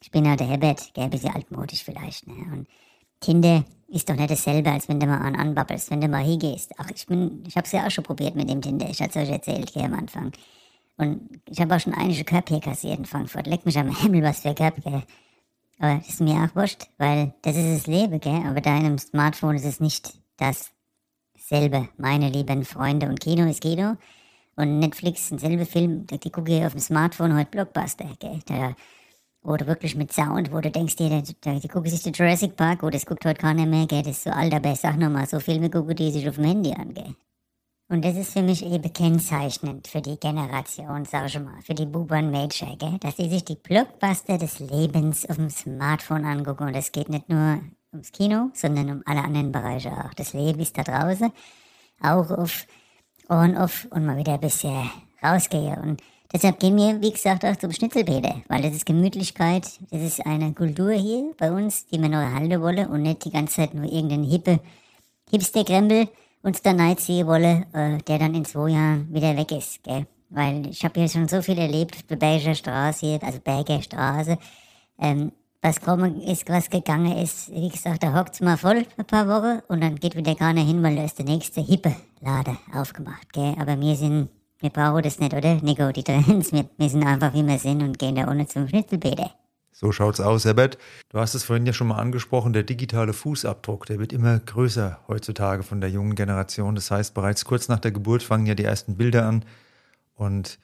ich 0.00 0.10
bin 0.10 0.28
halt 0.28 0.40
der 0.40 0.46
Herbert, 0.46 0.90
ein 0.96 1.10
bisschen 1.10 1.34
altmodisch 1.34 1.84
vielleicht. 1.84 2.26
Ne? 2.26 2.34
Und 2.52 2.66
Tinder 3.20 3.64
ist 3.88 4.08
doch 4.08 4.16
nicht 4.16 4.30
dasselbe, 4.30 4.70
als 4.70 4.88
wenn 4.88 4.98
du 4.98 5.06
mal 5.06 5.18
an 5.18 5.36
anbabbelst, 5.36 5.90
wenn 5.90 6.00
du 6.00 6.08
mal 6.08 6.24
hingehst. 6.24 6.72
Ach, 6.78 6.90
ich 6.94 7.06
bin, 7.06 7.44
ich 7.46 7.56
hab's 7.56 7.72
ja 7.72 7.86
auch 7.86 7.90
schon 7.90 8.04
probiert 8.04 8.34
mit 8.34 8.48
dem 8.48 8.62
Tinder, 8.62 8.88
ich 8.88 9.00
hab's 9.02 9.16
euch 9.16 9.28
erzählt, 9.28 9.72
gell, 9.72 9.84
am 9.84 9.94
Anfang. 9.94 10.32
Und 10.96 11.40
ich 11.50 11.60
habe 11.60 11.74
auch 11.74 11.80
schon 11.80 11.94
einige 11.94 12.24
Körper 12.24 12.54
hier 12.54 12.62
kassiert 12.62 12.98
in 12.98 13.04
Frankfurt. 13.04 13.46
Leck 13.46 13.66
mich 13.66 13.78
am 13.78 13.94
Himmel, 13.94 14.22
was 14.22 14.40
für 14.40 14.54
gell. 14.54 15.02
Aber 15.78 15.96
das 15.96 16.08
ist 16.08 16.20
mir 16.20 16.34
auch 16.34 16.54
wurscht, 16.54 16.88
weil 16.98 17.34
das 17.42 17.56
ist 17.56 17.78
das 17.78 17.86
Leben, 17.86 18.20
gell. 18.20 18.42
Aber 18.46 18.60
da 18.60 18.76
in 18.76 18.86
einem 18.86 18.98
Smartphone 18.98 19.56
ist 19.56 19.64
es 19.64 19.80
nicht 19.80 20.14
das 20.36 20.70
selbe, 21.36 21.88
meine 21.96 22.28
lieben 22.28 22.64
Freunde. 22.64 23.08
Und 23.08 23.20
Kino 23.20 23.48
ist 23.48 23.60
Kino. 23.60 23.96
Und 24.56 24.78
Netflix, 24.78 25.30
ein 25.30 25.38
selber 25.38 25.66
Film, 25.66 26.06
die 26.06 26.30
gucke 26.30 26.56
ich 26.56 26.64
auf 26.64 26.72
dem 26.72 26.80
Smartphone 26.80 27.36
heute 27.36 27.50
Blockbuster, 27.50 28.06
gell? 28.20 28.38
Da, 28.46 28.74
oder 29.42 29.66
wirklich 29.66 29.96
mit 29.96 30.12
Sound, 30.12 30.52
wo 30.52 30.60
du 30.60 30.70
denkst, 30.70 30.96
die, 30.96 31.22
die, 31.22 31.68
gucken 31.68 31.90
sich 31.90 32.02
den 32.02 32.12
Jurassic 32.12 32.56
Park, 32.56 32.82
oh, 32.82 32.90
das 32.90 33.04
guckt 33.04 33.24
heute 33.24 33.40
keiner 33.40 33.66
mehr, 33.66 33.86
gell? 33.86 34.02
Das 34.02 34.12
ist 34.12 34.24
so 34.24 34.30
alt, 34.30 34.54
aber 34.54 34.74
sag 34.76 34.96
nochmal, 34.96 35.26
so 35.26 35.40
Filme 35.40 35.70
gucken 35.70 35.96
die 35.96 36.12
sich 36.12 36.28
auf 36.28 36.36
dem 36.36 36.44
Handy 36.44 36.72
an, 36.72 36.94
gell? 36.94 37.14
Und 37.88 38.02
das 38.02 38.16
ist 38.16 38.32
für 38.32 38.42
mich 38.42 38.64
eben 38.64 38.92
kennzeichnend 38.92 39.88
für 39.88 40.00
die 40.00 40.18
Generation, 40.18 41.04
sag 41.04 41.26
ich 41.26 41.38
mal, 41.38 41.60
für 41.62 41.74
die 41.74 41.84
Bubern 41.84 42.30
Mädchen, 42.30 42.78
gell? 42.78 42.96
Dass 42.98 43.16
die 43.16 43.28
sich 43.28 43.44
die 43.44 43.56
Blockbuster 43.56 44.38
des 44.38 44.58
Lebens 44.58 45.28
auf 45.28 45.36
dem 45.36 45.50
Smartphone 45.50 46.24
angucken. 46.24 46.68
Und 46.68 46.74
es 46.74 46.92
geht 46.92 47.10
nicht 47.10 47.28
nur 47.28 47.60
ums 47.92 48.10
Kino, 48.10 48.50
sondern 48.54 48.90
um 48.90 49.02
alle 49.04 49.22
anderen 49.22 49.52
Bereiche 49.52 49.92
auch. 49.92 50.14
Das 50.14 50.32
Leben 50.32 50.60
ist 50.60 50.78
da 50.78 50.82
draußen, 50.82 51.30
auch 52.00 52.30
auf 52.30 52.66
on 53.28 53.56
off 53.56 53.86
und 53.90 54.06
mal 54.06 54.16
wieder 54.16 54.34
ein 54.34 54.40
bisschen 54.40 54.90
rausgehe. 55.22 55.78
Und 55.82 56.02
deshalb 56.32 56.58
gehen 56.60 56.76
wir, 56.76 57.00
wie 57.02 57.12
gesagt, 57.12 57.44
auch 57.44 57.56
zum 57.56 57.72
Schnitzelbäder, 57.72 58.42
weil 58.48 58.62
das 58.62 58.74
ist 58.74 58.86
Gemütlichkeit, 58.86 59.78
das 59.90 60.02
ist 60.02 60.24
eine 60.26 60.52
Kultur 60.54 60.92
hier 60.92 61.32
bei 61.38 61.52
uns, 61.52 61.86
die 61.86 62.00
wir 62.00 62.08
noch 62.08 62.18
erhalten 62.18 62.60
wollen 62.60 62.88
und 62.88 63.02
nicht 63.02 63.24
die 63.26 63.30
ganze 63.30 63.56
Zeit 63.56 63.74
nur 63.74 63.84
irgendeinen 63.84 64.24
hippe 64.24 64.60
Hipster-Krempel 65.30 66.08
uns 66.44 66.62
da 66.62 66.72
reinziehen 66.72 67.26
wollen, 67.26 67.64
äh, 67.72 67.98
der 68.06 68.18
dann 68.18 68.34
in 68.34 68.44
zwei 68.44 68.68
Jahren 68.70 69.12
wieder 69.12 69.36
weg 69.36 69.50
ist, 69.50 69.82
gell? 69.82 70.06
Weil 70.28 70.66
ich 70.66 70.84
habe 70.84 71.00
hier 71.00 71.08
schon 71.08 71.26
so 71.26 71.42
viel 71.42 71.58
erlebt 71.58 71.96
auf 71.96 72.02
der 72.02 72.16
Berger 72.16 72.54
Straße 72.54 73.06
hier, 73.06 73.22
also 73.22 73.40
Berger 73.40 73.80
Straße, 73.82 74.38
ähm, 74.98 75.32
was 75.62 75.80
kommen 75.80 76.20
ist, 76.20 76.48
was 76.50 76.68
gegangen 76.68 77.16
ist. 77.16 77.50
Wie 77.50 77.70
gesagt, 77.70 78.02
da 78.02 78.18
hockt's 78.18 78.40
mal 78.42 78.58
voll 78.58 78.84
ein 78.98 79.06
paar 79.06 79.26
Wochen 79.26 79.62
und 79.68 79.82
dann 79.82 79.96
geht 79.96 80.14
wieder 80.14 80.34
keiner 80.34 80.60
hin, 80.60 80.82
weil 80.82 80.96
da 80.96 81.04
ist 81.04 81.18
der 81.18 81.24
nächste 81.24 81.62
hippe 81.62 81.96
Lade 82.20 82.58
aufgemacht, 82.74 83.32
gell? 83.32 83.54
Aber 83.58 83.80
wir 83.80 83.96
sind, 83.96 84.28
wir 84.60 84.70
brauchen 84.70 85.02
das 85.02 85.18
nicht, 85.18 85.32
oder? 85.32 85.54
Nico, 85.62 85.90
die 85.92 86.02
Trends, 86.02 86.52
wir, 86.52 86.66
wir 86.76 86.88
sind 86.90 87.06
einfach 87.06 87.32
wie 87.32 87.46
wir 87.46 87.58
sind 87.58 87.82
und 87.82 87.98
gehen 87.98 88.16
da 88.16 88.28
ohne 88.28 88.46
zum 88.46 88.68
Schnitzelbäder. 88.68 89.30
So 89.76 89.90
schaut's 89.90 90.20
aus, 90.20 90.44
Herbert. 90.44 90.78
Du 91.08 91.18
hast 91.18 91.34
es 91.34 91.42
vorhin 91.42 91.66
ja 91.66 91.72
schon 91.72 91.88
mal 91.88 91.98
angesprochen, 91.98 92.52
der 92.52 92.62
digitale 92.62 93.12
Fußabdruck, 93.12 93.86
der 93.86 93.98
wird 93.98 94.12
immer 94.12 94.38
größer 94.38 95.00
heutzutage 95.08 95.64
von 95.64 95.80
der 95.80 95.90
jungen 95.90 96.14
Generation. 96.14 96.76
Das 96.76 96.92
heißt, 96.92 97.12
bereits 97.12 97.44
kurz 97.44 97.66
nach 97.66 97.80
der 97.80 97.90
Geburt 97.90 98.22
fangen 98.22 98.46
ja 98.46 98.54
die 98.54 98.62
ersten 98.62 98.96
Bilder 98.96 99.26
an 99.26 99.44
und 100.14 100.60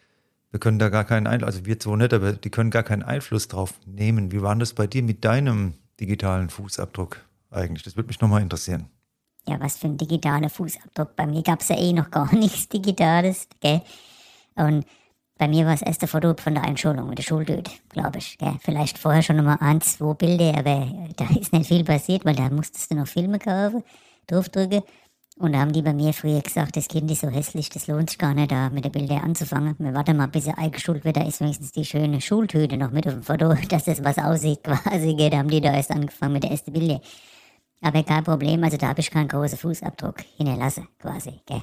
wir 0.52 0.60
können 0.60 0.78
da 0.78 0.90
gar 0.90 1.04
keinen 1.04 1.26
Einfluss, 1.26 1.54
also 1.54 1.66
wir 1.66 1.80
zwar 1.80 1.96
nicht, 1.96 2.14
aber 2.14 2.34
die 2.34 2.50
können 2.50 2.70
gar 2.70 2.84
keinen 2.84 3.02
Einfluss 3.02 3.48
drauf 3.48 3.74
nehmen. 3.84 4.30
Wie 4.30 4.42
war 4.42 4.54
das 4.54 4.74
bei 4.74 4.86
dir 4.86 5.02
mit 5.02 5.24
deinem 5.24 5.74
digitalen 5.98 6.48
Fußabdruck 6.48 7.16
eigentlich? 7.50 7.82
Das 7.82 7.96
würde 7.96 8.06
mich 8.06 8.20
nochmal 8.20 8.42
interessieren. 8.42 8.86
Ja, 9.48 9.58
was 9.58 9.76
für 9.76 9.88
ein 9.88 9.96
digitaler 9.96 10.50
Fußabdruck. 10.50 11.16
Bei 11.16 11.26
mir 11.26 11.42
gab 11.42 11.62
es 11.62 11.68
ja 11.68 11.76
eh 11.76 11.92
noch 11.92 12.12
gar 12.12 12.32
nichts 12.34 12.68
Digitales, 12.68 13.48
gell? 13.60 13.82
Und 14.54 14.84
bei 15.40 15.48
mir 15.48 15.64
war 15.64 15.72
es 15.72 15.80
erste 15.80 16.06
Foto 16.06 16.34
von 16.36 16.54
der 16.54 16.64
Einschulung 16.64 17.08
mit 17.08 17.16
der 17.16 17.22
Schultüte, 17.22 17.70
glaube 17.88 18.18
ich. 18.18 18.36
Gell? 18.36 18.56
Vielleicht 18.60 18.98
vorher 18.98 19.22
schon 19.22 19.36
nochmal 19.36 19.56
ein, 19.60 19.80
zwei 19.80 20.12
Bilder, 20.12 20.58
aber 20.58 20.86
da 21.16 21.24
ist 21.34 21.54
nicht 21.54 21.66
viel 21.66 21.82
passiert, 21.82 22.26
weil 22.26 22.36
da 22.36 22.50
musstest 22.50 22.90
du 22.90 22.96
noch 22.96 23.06
Filme 23.06 23.38
kaufen, 23.38 23.82
draufdrücken. 24.26 24.82
Und 25.38 25.54
da 25.54 25.60
haben 25.60 25.72
die 25.72 25.80
bei 25.80 25.94
mir 25.94 26.12
früher 26.12 26.42
gesagt, 26.42 26.76
das 26.76 26.88
Kind 26.88 27.10
ist 27.10 27.22
so 27.22 27.28
hässlich, 27.30 27.70
das 27.70 27.86
lohnt 27.86 28.10
sich 28.10 28.18
gar 28.18 28.34
nicht, 28.34 28.52
da 28.52 28.68
mit 28.68 28.84
den 28.84 28.92
Bildern 28.92 29.20
anzufangen. 29.20 29.76
Wir 29.78 29.94
warten 29.94 30.18
mal, 30.18 30.28
bis 30.28 30.46
er 30.46 30.58
eingeschult 30.58 31.06
wird, 31.06 31.16
da 31.16 31.22
ist 31.26 31.40
wenigstens 31.40 31.72
die 31.72 31.86
schöne 31.86 32.20
Schultüte 32.20 32.76
noch 32.76 32.90
mit 32.90 33.06
auf 33.06 33.14
dem 33.14 33.22
Foto, 33.22 33.54
dass 33.70 33.84
das 33.84 34.04
was 34.04 34.18
aussieht 34.18 34.62
quasi. 34.62 35.14
Gell? 35.14 35.30
Da 35.30 35.38
haben 35.38 35.48
die 35.48 35.62
da 35.62 35.72
erst 35.72 35.90
angefangen 35.90 36.34
mit 36.34 36.42
der 36.42 36.50
ersten 36.50 36.74
Bilder. 36.74 37.00
Aber 37.80 38.02
kein 38.02 38.24
Problem, 38.24 38.62
also 38.62 38.76
da 38.76 38.88
habe 38.88 39.00
ich 39.00 39.10
keinen 39.10 39.28
großen 39.28 39.56
Fußabdruck 39.56 40.16
hinterlassen, 40.36 40.86
quasi. 40.98 41.40
Gell? 41.46 41.62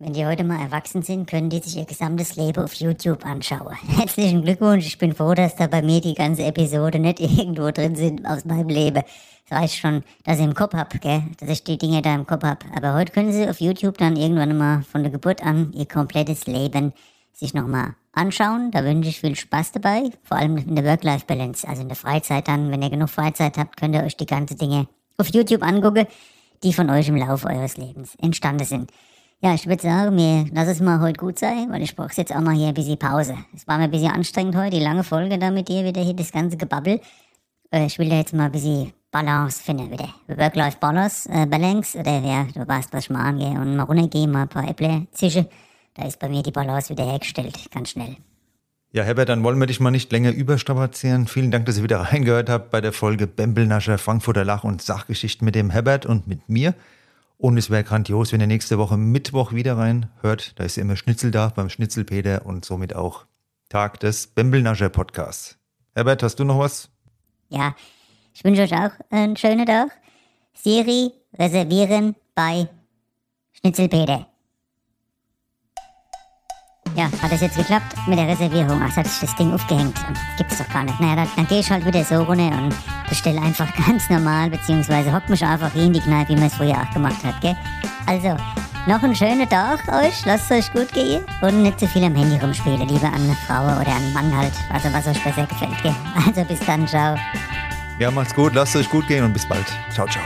Wenn 0.00 0.12
die 0.12 0.24
heute 0.24 0.44
mal 0.44 0.60
erwachsen 0.60 1.02
sind, 1.02 1.28
können 1.28 1.50
die 1.50 1.58
sich 1.58 1.76
ihr 1.76 1.84
gesamtes 1.84 2.36
Leben 2.36 2.62
auf 2.62 2.72
YouTube 2.74 3.26
anschauen. 3.26 3.74
Herzlichen 3.88 4.44
Glückwunsch, 4.44 4.86
ich 4.86 4.96
bin 4.96 5.12
froh, 5.12 5.34
dass 5.34 5.56
da 5.56 5.66
bei 5.66 5.82
mir 5.82 6.00
die 6.00 6.14
ganze 6.14 6.44
Episode 6.44 7.00
nicht 7.00 7.18
irgendwo 7.20 7.72
drin 7.72 7.96
sind 7.96 8.24
aus 8.24 8.44
meinem 8.44 8.68
Leben. 8.68 9.02
Es 9.44 9.50
reicht 9.50 9.74
schon, 9.74 10.04
dass 10.22 10.38
ich 10.38 10.44
im 10.44 10.54
Kopf 10.54 10.74
hab, 10.74 11.00
gell? 11.00 11.24
dass 11.40 11.48
ich 11.48 11.64
die 11.64 11.78
Dinge 11.78 12.00
da 12.00 12.14
im 12.14 12.28
Kopf 12.28 12.44
hab. 12.44 12.64
Aber 12.76 12.94
heute 12.94 13.12
können 13.12 13.32
sie 13.32 13.48
auf 13.48 13.60
YouTube 13.60 13.98
dann 13.98 14.14
irgendwann 14.14 14.56
mal 14.56 14.82
von 14.82 15.02
der 15.02 15.10
Geburt 15.10 15.42
an 15.42 15.72
ihr 15.72 15.86
komplettes 15.86 16.46
Leben 16.46 16.92
sich 17.32 17.52
nochmal 17.52 17.96
anschauen. 18.12 18.70
Da 18.70 18.84
wünsche 18.84 19.08
ich 19.08 19.18
viel 19.18 19.34
Spaß 19.34 19.72
dabei, 19.72 20.12
vor 20.22 20.36
allem 20.36 20.58
in 20.58 20.76
der 20.76 20.84
Work-Life-Balance, 20.84 21.66
also 21.66 21.82
in 21.82 21.88
der 21.88 21.96
Freizeit 21.96 22.46
dann. 22.46 22.70
Wenn 22.70 22.82
ihr 22.82 22.90
genug 22.90 23.10
Freizeit 23.10 23.58
habt, 23.58 23.76
könnt 23.76 23.96
ihr 23.96 24.04
euch 24.04 24.16
die 24.16 24.26
ganzen 24.26 24.58
Dinge 24.58 24.86
auf 25.16 25.26
YouTube 25.26 25.64
angucken, 25.64 26.06
die 26.62 26.72
von 26.72 26.88
euch 26.88 27.08
im 27.08 27.16
Laufe 27.16 27.48
eures 27.48 27.76
Lebens 27.76 28.14
entstanden 28.22 28.64
sind. 28.64 28.92
Ja, 29.40 29.54
ich 29.54 29.68
würde 29.68 29.80
sagen, 29.80 30.16
mir 30.16 30.46
lass 30.52 30.66
es 30.66 30.80
mal 30.80 30.98
heute 31.00 31.16
gut 31.16 31.38
sein, 31.38 31.68
weil 31.70 31.80
ich 31.82 31.94
brauche 31.94 32.10
jetzt 32.16 32.34
auch 32.34 32.40
mal 32.40 32.56
hier 32.56 32.68
ein 32.68 32.74
bisschen 32.74 32.98
Pause. 32.98 33.36
Es 33.54 33.68
war 33.68 33.78
mir 33.78 33.84
ein 33.84 33.90
bisschen 33.92 34.10
anstrengend 34.10 34.56
heute, 34.56 34.70
die 34.70 34.82
lange 34.82 35.04
Folge 35.04 35.38
da 35.38 35.52
mit 35.52 35.68
dir 35.68 35.84
wieder 35.84 36.02
hier, 36.02 36.14
das 36.14 36.32
ganze 36.32 36.56
Gebabbel. 36.56 37.00
Äh, 37.70 37.86
ich 37.86 38.00
will 38.00 38.08
da 38.08 38.16
jetzt 38.16 38.34
mal 38.34 38.46
ein 38.46 38.52
bisschen 38.52 38.92
Balance 39.12 39.62
finden 39.62 39.92
wieder. 39.92 40.08
Work-Life-Balance, 40.26 41.28
äh, 41.30 41.46
Balance, 41.46 41.96
oder 41.96 42.18
ja, 42.18 42.48
du 42.52 42.66
weißt, 42.66 42.92
was 42.92 43.04
ich 43.04 43.10
mal 43.10 43.22
angehe 43.22 43.60
und 43.60 43.76
mal 43.76 43.84
runtergehen, 43.84 44.32
mal 44.32 44.42
ein 44.42 44.48
paar 44.48 44.68
Äpfel 44.68 45.06
zischen. 45.12 45.46
Da 45.94 46.04
ist 46.04 46.18
bei 46.18 46.28
mir 46.28 46.42
die 46.42 46.50
Balance 46.50 46.90
wieder 46.90 47.04
hergestellt, 47.04 47.56
ganz 47.70 47.90
schnell. 47.90 48.16
Ja, 48.90 49.04
Herbert, 49.04 49.28
dann 49.28 49.44
wollen 49.44 49.60
wir 49.60 49.66
dich 49.66 49.78
mal 49.78 49.92
nicht 49.92 50.10
länger 50.10 50.32
überstrapazieren. 50.32 51.28
Vielen 51.28 51.52
Dank, 51.52 51.66
dass 51.66 51.76
ihr 51.76 51.84
wieder 51.84 52.00
reingehört 52.12 52.50
habt 52.50 52.72
bei 52.72 52.80
der 52.80 52.92
Folge 52.92 53.28
Bembelnascher, 53.28 53.98
Frankfurter 53.98 54.44
Lach- 54.44 54.64
und 54.64 54.82
Sachgeschichten 54.82 55.44
mit 55.44 55.54
dem 55.54 55.70
Herbert 55.70 56.06
und 56.06 56.26
mit 56.26 56.48
mir. 56.48 56.74
Und 57.38 57.56
es 57.56 57.70
wäre 57.70 57.84
grandios, 57.84 58.32
wenn 58.32 58.40
ihr 58.40 58.48
nächste 58.48 58.78
Woche 58.78 58.96
Mittwoch 58.96 59.52
wieder 59.52 59.76
reinhört. 59.76 60.58
Da 60.58 60.64
ist 60.64 60.76
ja 60.76 60.82
immer 60.82 60.96
Schnitzel 60.96 61.30
da 61.30 61.52
beim 61.54 61.70
Schnitzelpeter 61.70 62.44
und 62.44 62.64
somit 62.64 62.96
auch 62.96 63.26
Tag 63.68 64.00
des 64.00 64.26
Bembelnascher 64.26 64.88
Podcasts. 64.88 65.56
Herbert, 65.94 66.24
hast 66.24 66.36
du 66.40 66.44
noch 66.44 66.58
was? 66.58 66.90
Ja, 67.48 67.76
ich 68.34 68.42
wünsche 68.42 68.62
euch 68.62 68.74
auch 68.74 68.90
einen 69.10 69.36
schönen 69.36 69.66
Tag. 69.66 69.90
Siri 70.52 71.12
reservieren 71.38 72.16
bei 72.34 72.68
Schnitzelpeter. 73.52 74.26
Ja, 76.96 77.04
hat 77.22 77.30
das 77.30 77.40
jetzt 77.40 77.56
geklappt 77.56 77.94
mit 78.08 78.18
der 78.18 78.26
Reservierung? 78.26 78.80
Ach, 78.82 78.96
hat 78.96 79.06
sich 79.06 79.20
das 79.20 79.36
Ding 79.36 79.52
aufgehängt. 79.52 79.96
Gibt's 80.36 80.58
doch 80.58 80.68
gar 80.70 80.82
nicht. 80.82 80.98
Naja, 80.98 81.14
dann, 81.14 81.28
dann 81.36 81.46
gehe 81.46 81.60
ich 81.60 81.70
halt 81.70 81.84
wieder 81.84 82.02
so 82.02 82.22
runter 82.22 82.50
und 82.62 82.74
bestelle 83.08 83.40
einfach 83.40 83.68
ganz 83.86 84.08
normal, 84.10 84.50
beziehungsweise 84.50 85.12
hock 85.12 85.28
mich 85.28 85.44
einfach 85.44 85.72
hier 85.72 85.84
in 85.84 85.92
die 85.92 86.00
Kneipe, 86.00 86.30
wie 86.30 86.36
man 86.36 86.46
es 86.46 86.54
früher 86.54 86.76
auch 86.76 86.92
gemacht 86.92 87.22
hat, 87.24 87.40
gell? 87.40 87.56
Also, 88.06 88.36
noch 88.86 89.02
einen 89.02 89.14
schönen 89.14 89.48
Tag 89.48 89.80
euch, 89.88 90.24
lasst 90.24 90.50
es 90.50 90.58
euch 90.58 90.72
gut 90.72 90.92
gehen 90.92 91.22
und 91.42 91.62
nicht 91.62 91.78
zu 91.78 91.86
viel 91.86 92.04
am 92.04 92.14
Handy 92.14 92.38
rumspielen, 92.38 92.88
lieber 92.88 93.08
an 93.08 93.14
eine 93.14 93.36
Frau 93.46 93.64
oder 93.64 93.88
an 93.88 94.02
einen 94.02 94.12
Mann 94.12 94.36
halt, 94.36 94.52
also 94.72 94.92
was 94.92 95.06
euch 95.06 95.22
besser 95.22 95.46
gefällt, 95.46 95.82
gell? 95.82 95.94
Also 96.26 96.44
bis 96.44 96.60
dann, 96.60 96.86
ciao. 96.86 97.16
Ja, 97.98 98.10
macht's 98.10 98.34
gut, 98.34 98.54
lasst 98.54 98.74
es 98.74 98.82
euch 98.82 98.90
gut 98.90 99.06
gehen 99.08 99.24
und 99.24 99.32
bis 99.32 99.46
bald. 99.46 99.66
Ciao, 99.92 100.06
ciao. 100.06 100.24